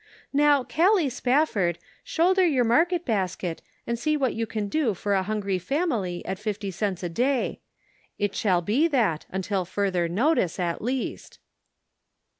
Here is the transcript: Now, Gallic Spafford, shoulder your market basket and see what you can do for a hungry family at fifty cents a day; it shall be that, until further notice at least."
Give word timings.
Now, 0.33 0.63
Gallic 0.63 1.11
Spafford, 1.11 1.77
shoulder 2.03 2.43
your 2.43 2.63
market 2.63 3.05
basket 3.05 3.61
and 3.85 3.99
see 3.99 4.17
what 4.17 4.33
you 4.33 4.47
can 4.47 4.67
do 4.67 4.95
for 4.95 5.13
a 5.13 5.21
hungry 5.21 5.59
family 5.59 6.25
at 6.25 6.39
fifty 6.39 6.71
cents 6.71 7.03
a 7.03 7.09
day; 7.09 7.61
it 8.17 8.33
shall 8.35 8.63
be 8.63 8.87
that, 8.87 9.27
until 9.29 9.63
further 9.63 10.09
notice 10.09 10.59
at 10.59 10.81
least." 10.81 11.37